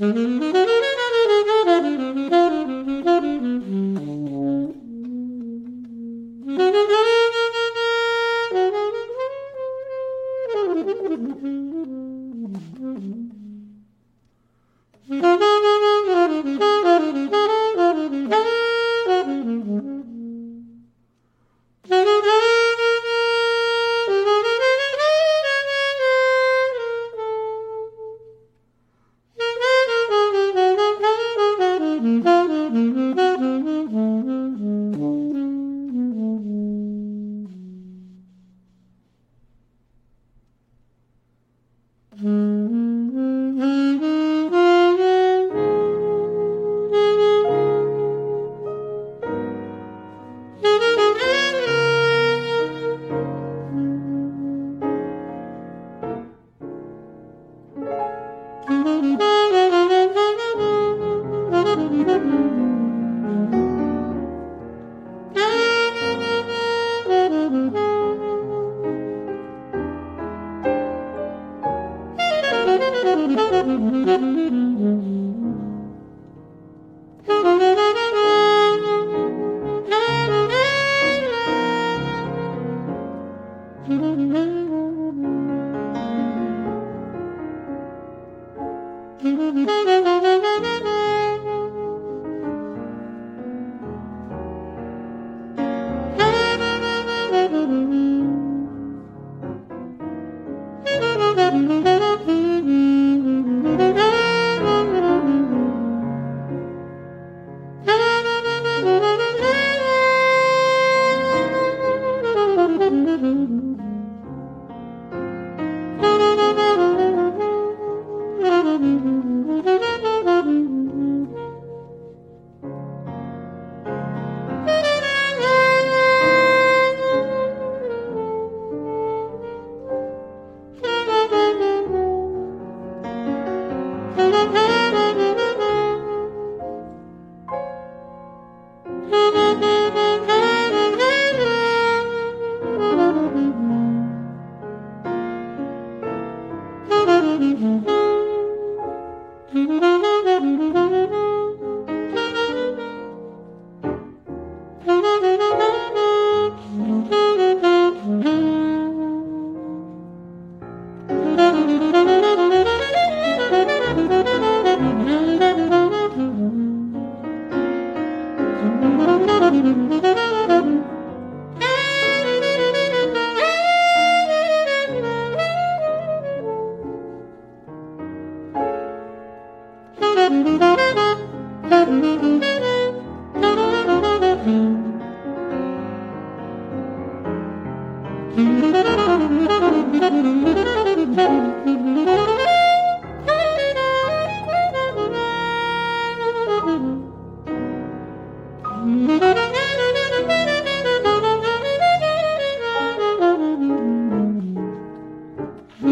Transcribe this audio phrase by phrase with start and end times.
[0.00, 0.73] Mm-hmm.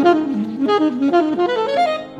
[0.03, 2.12] Thank you.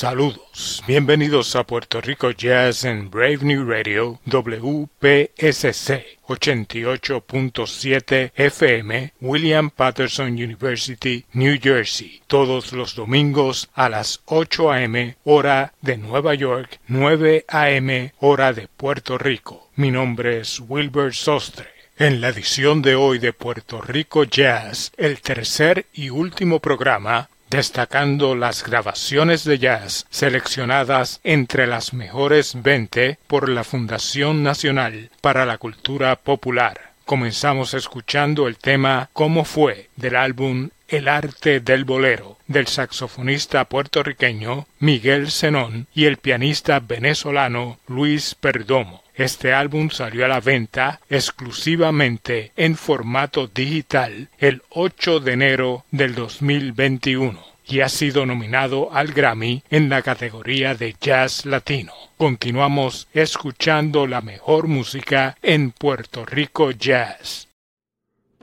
[0.00, 10.28] Saludos, bienvenidos a Puerto Rico Jazz en Brave New Radio WPSC 88.7 FM William Patterson
[10.28, 15.16] University, New Jersey, todos los domingos a las 8 a.m.
[15.24, 18.14] hora de Nueva York, 9 a.m.
[18.20, 19.68] hora de Puerto Rico.
[19.76, 21.68] Mi nombre es Wilbur Sostre.
[21.98, 28.36] En la edición de hoy de Puerto Rico Jazz, el tercer y último programa, destacando
[28.36, 35.58] las grabaciones de jazz seleccionadas entre las mejores 20 por la Fundación Nacional para la
[35.58, 36.92] Cultura Popular.
[37.04, 44.68] Comenzamos escuchando el tema Cómo fue del álbum El arte del bolero del saxofonista puertorriqueño
[44.78, 49.02] Miguel Zenón y el pianista venezolano Luis Perdomo.
[49.20, 56.14] Este álbum salió a la venta exclusivamente en formato digital el 8 de enero del
[56.14, 61.92] 2021 y ha sido nominado al Grammy en la categoría de Jazz Latino.
[62.16, 67.46] Continuamos escuchando la mejor música en Puerto Rico Jazz.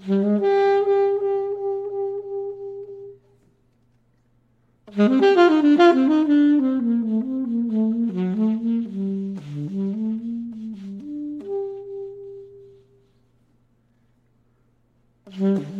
[15.39, 15.77] Mm-hmm.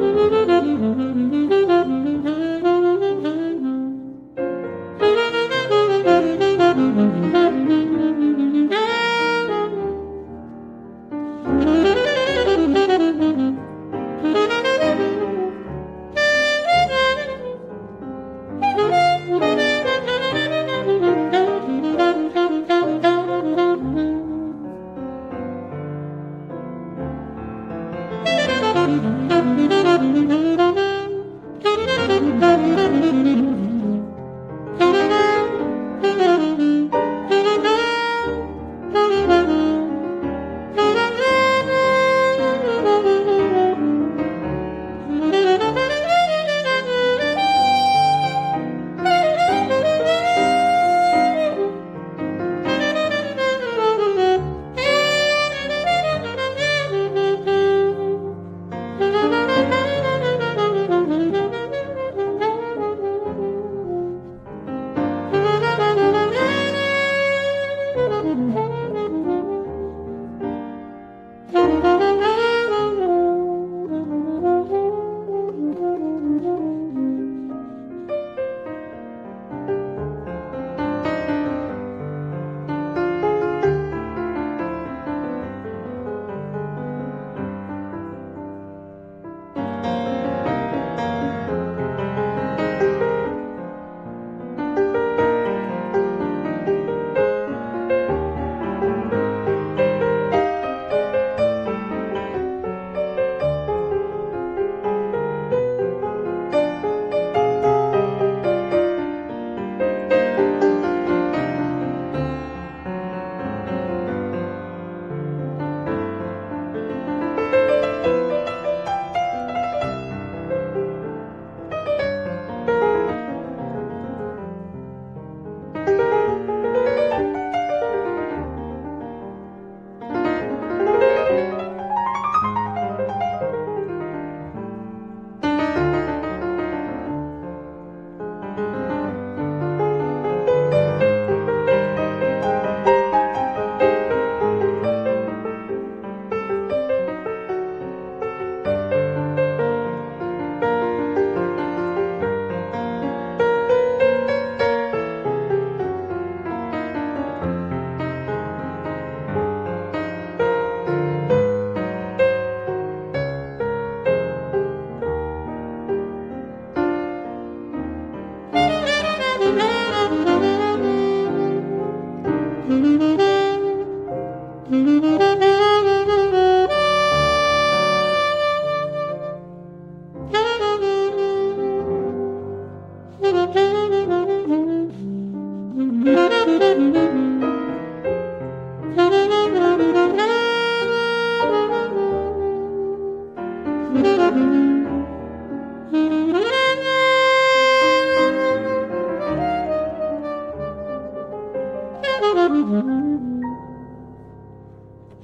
[0.00, 1.57] Thank you.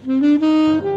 [0.07, 0.94] Mm-hmm.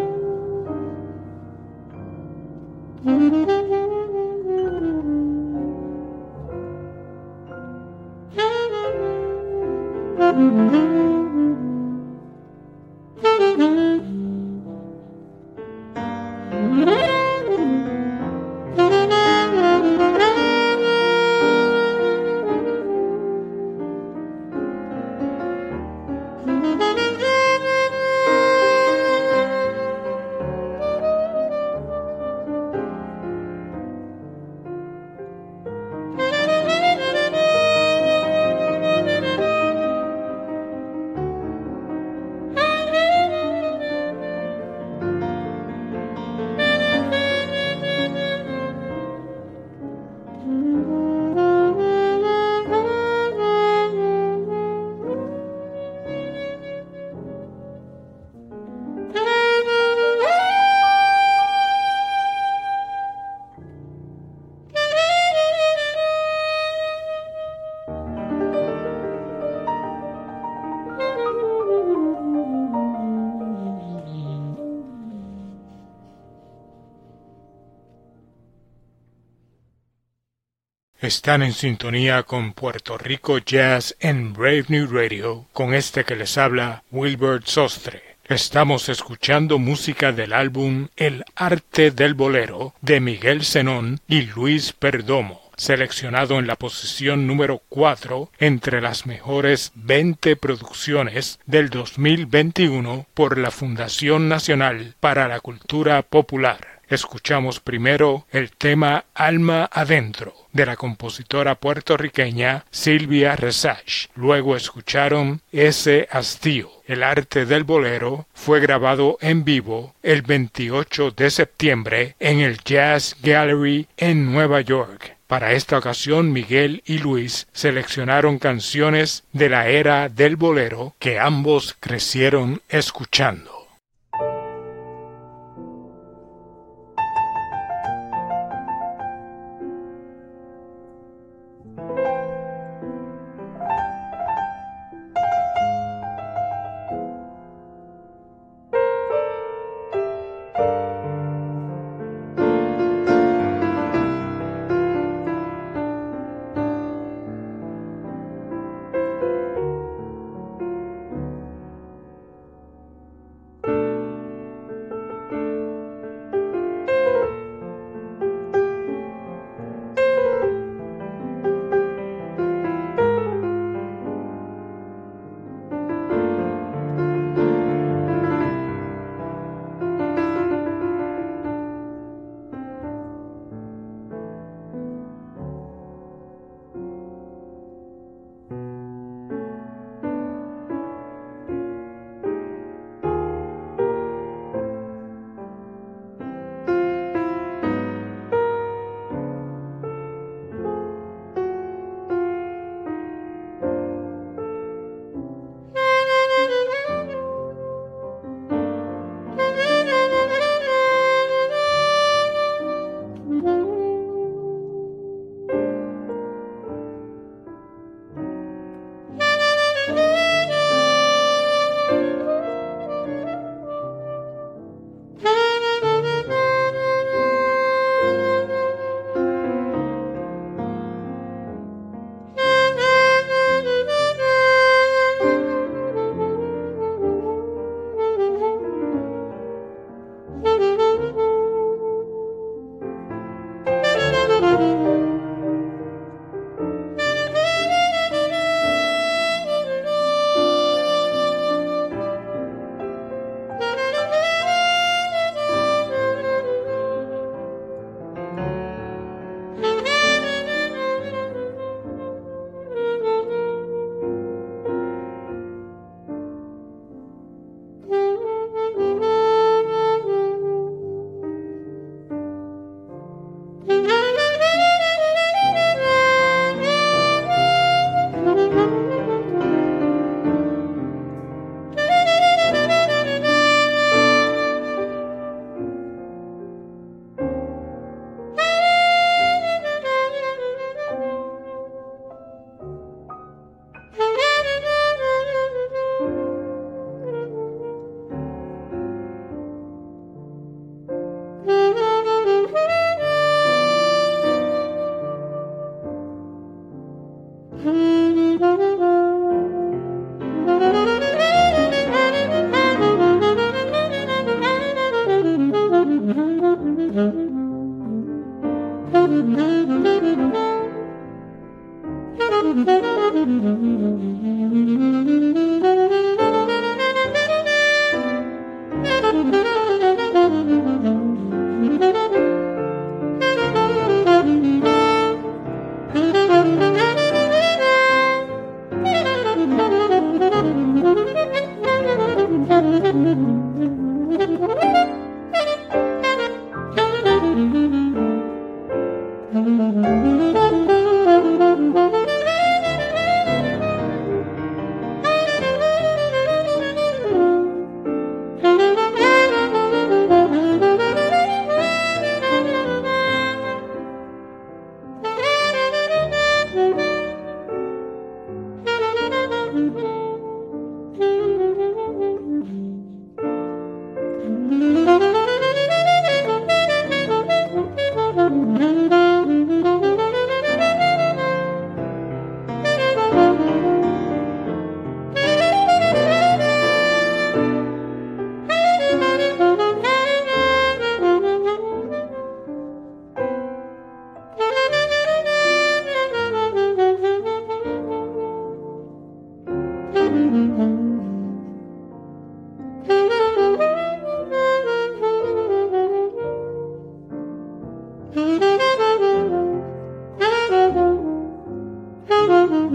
[81.07, 86.37] Están en sintonía con Puerto Rico Jazz en Brave New Radio, con este que les
[86.37, 88.17] habla Wilbert Sostre.
[88.25, 95.39] Estamos escuchando música del álbum El arte del bolero de Miguel Zenón y Luis Perdomo,
[95.55, 103.51] seleccionado en la posición número 4 entre las mejores 20 producciones del 2021 por la
[103.51, 106.76] Fundación Nacional para la Cultura Popular.
[106.89, 114.07] Escuchamos primero el tema Alma Adentro de la compositora puertorriqueña Silvia Resach.
[114.15, 116.71] Luego escucharon Ese Hastío.
[116.85, 123.17] El arte del bolero fue grabado en vivo el 28 de septiembre en el Jazz
[123.21, 125.17] Gallery en Nueva York.
[125.27, 131.75] Para esta ocasión Miguel y Luis seleccionaron canciones de la era del bolero que ambos
[131.81, 133.56] crecieron escuchando.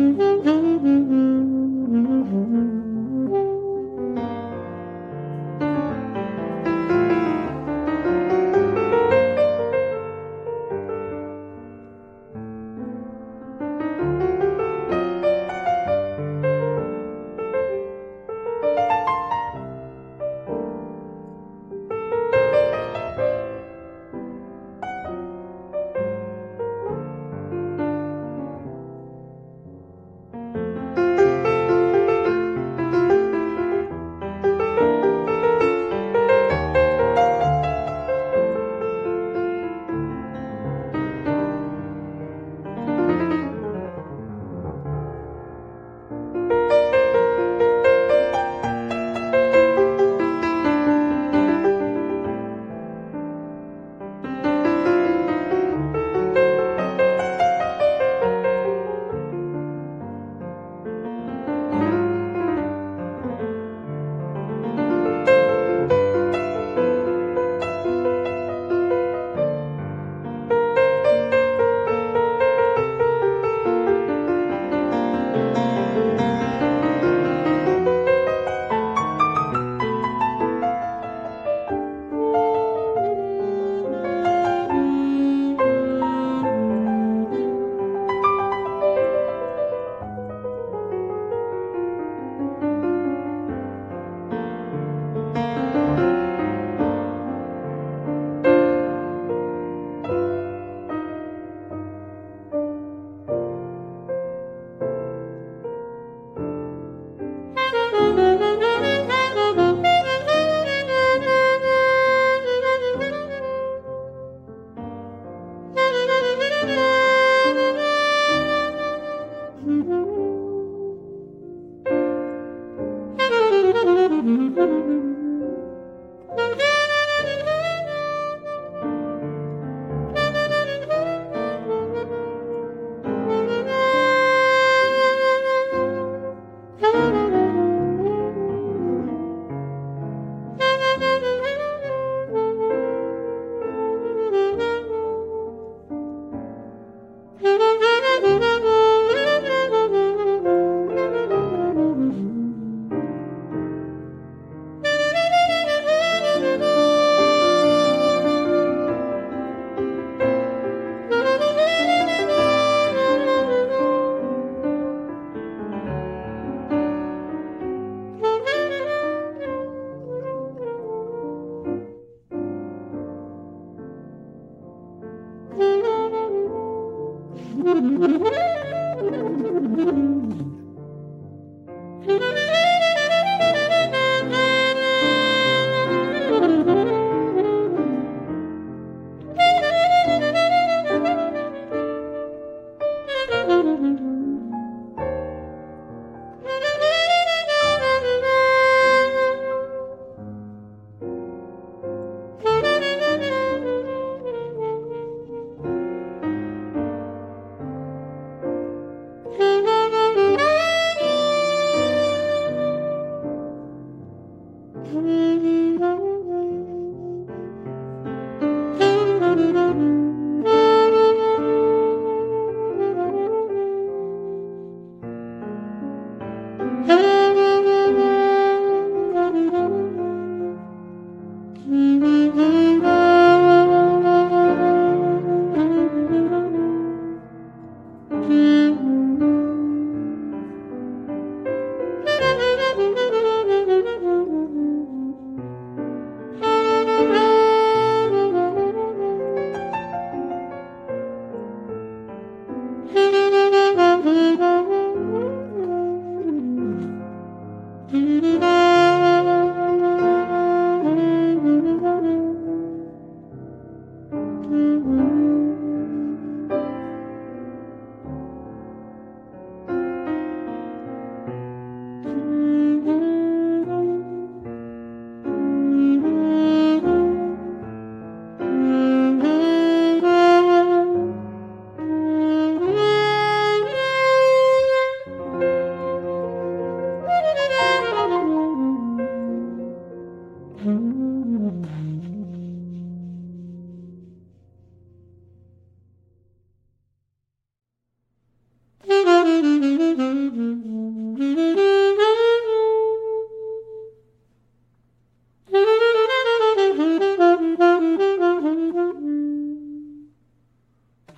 [0.03, 0.52] Mm-hmm.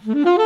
[0.07, 0.45] Mm-hmm.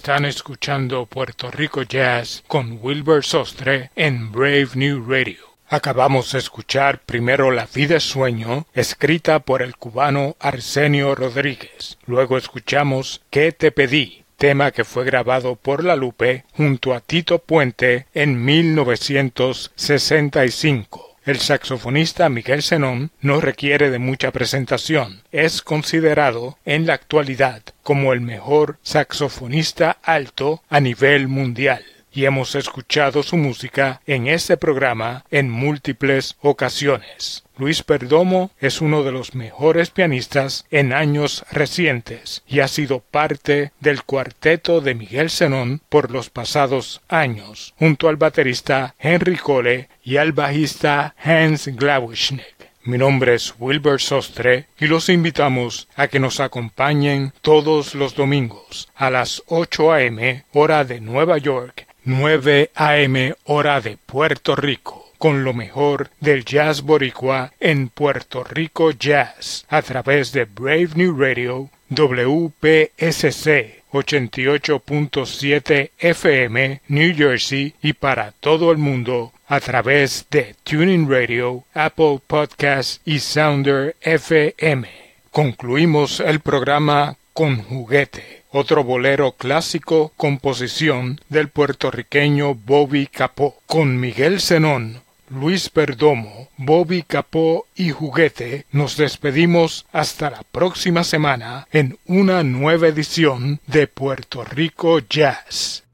[0.00, 5.44] Están escuchando Puerto Rico Jazz con Wilbur Sostre en Brave New Radio.
[5.68, 11.98] Acabamos de escuchar primero La vida sueño, escrita por el cubano Arsenio Rodríguez.
[12.06, 14.24] Luego escuchamos ¿Qué te pedí?
[14.38, 21.09] tema que fue grabado por La Lupe junto a Tito Puente en 1965.
[21.24, 25.22] El saxofonista Miguel Zenón no requiere de mucha presentación.
[25.32, 32.54] Es considerado en la actualidad como el mejor saxofonista alto a nivel mundial y hemos
[32.54, 37.44] escuchado su música en este programa en múltiples ocasiones.
[37.56, 43.72] Luis Perdomo es uno de los mejores pianistas en años recientes y ha sido parte
[43.80, 50.16] del cuarteto de Miguel Zenón por los pasados años, junto al baterista Henry Cole y
[50.16, 52.70] al bajista Hans Glawischnik.
[52.82, 58.88] Mi nombre es Wilbur Sostre y los invitamos a que nos acompañen todos los domingos
[58.94, 60.46] a las 8 a.m.
[60.54, 63.34] hora de Nueva York 9 a.m.
[63.44, 69.82] hora de Puerto Rico, con lo mejor del jazz boricua en Puerto Rico Jazz, a
[69.82, 79.32] través de Brave New Radio, WPSC 88.7 FM, New Jersey y para todo el mundo
[79.48, 84.88] a través de Tuning Radio, Apple Podcast y Sounder FM.
[85.30, 94.40] Concluimos el programa con juguete otro bolero clásico composición del puertorriqueño Bobby Capó, con Miguel
[94.40, 102.42] Zenón, Luis Perdomo, Bobby Capó y Juguete, nos despedimos hasta la próxima semana en una
[102.42, 105.84] nueva edición de Puerto Rico Jazz.